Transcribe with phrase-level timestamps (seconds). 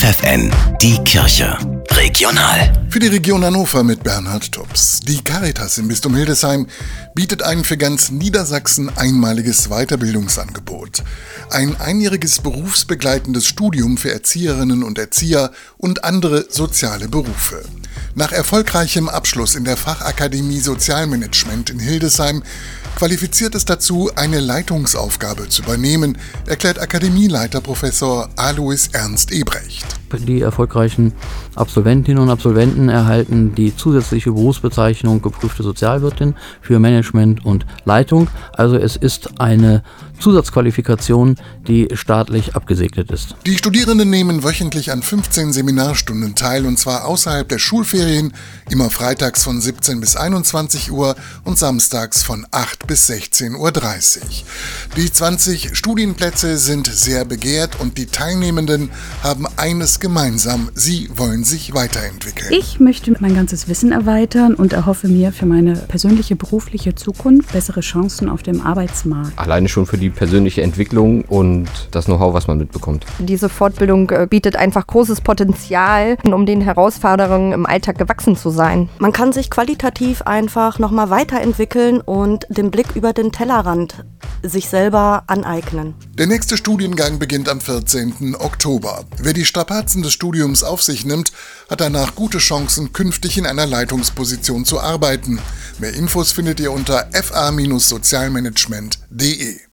[0.00, 1.79] FFN, die Kirche.
[2.00, 2.72] Regional.
[2.88, 5.00] Für die Region Hannover mit Bernhard Tubbs.
[5.00, 6.66] Die Caritas im Bistum Hildesheim
[7.14, 11.02] bietet ein für ganz Niedersachsen einmaliges Weiterbildungsangebot.
[11.50, 17.62] Ein einjähriges berufsbegleitendes Studium für Erzieherinnen und Erzieher und andere soziale Berufe.
[18.14, 22.42] Nach erfolgreichem Abschluss in der Fachakademie Sozialmanagement in Hildesheim
[22.96, 29.99] qualifiziert es dazu, eine Leitungsaufgabe zu übernehmen, erklärt Akademieleiter Professor Alois Ernst Ebrecht.
[30.18, 31.12] Die erfolgreichen
[31.54, 38.28] Absolventinnen und Absolventen erhalten die zusätzliche Berufsbezeichnung geprüfte Sozialwirtin für Management und Leitung.
[38.52, 39.82] Also es ist eine
[40.20, 43.36] Zusatzqualifikation, die staatlich abgesegnet ist.
[43.46, 48.32] Die Studierenden nehmen wöchentlich an 15 Seminarstunden teil und zwar außerhalb der Schulferien,
[48.70, 53.72] immer freitags von 17 bis 21 Uhr und samstags von 8 bis 16.30 Uhr.
[54.96, 58.90] Die 20 Studienplätze sind sehr begehrt und die Teilnehmenden
[59.22, 62.52] haben eines gemeinsam, sie wollen sich weiterentwickeln.
[62.52, 67.80] Ich möchte mein ganzes Wissen erweitern und erhoffe mir für meine persönliche berufliche Zukunft bessere
[67.80, 69.38] Chancen auf dem Arbeitsmarkt.
[69.38, 73.04] Alleine schon für die persönliche Entwicklung und das Know-how, was man mitbekommt.
[73.18, 78.88] Diese Fortbildung äh, bietet einfach großes Potenzial, um den Herausforderungen im Alltag gewachsen zu sein.
[78.98, 84.04] Man kann sich qualitativ einfach nochmal weiterentwickeln und den Blick über den Tellerrand
[84.42, 85.94] sich selber aneignen.
[86.14, 88.36] Der nächste Studiengang beginnt am 14.
[88.38, 89.04] Oktober.
[89.18, 91.32] Wer die Strapazen des Studiums auf sich nimmt,
[91.68, 95.40] hat danach gute Chancen, künftig in einer Leitungsposition zu arbeiten.
[95.78, 99.60] Mehr Infos findet ihr unter fa-sozialmanagement.de.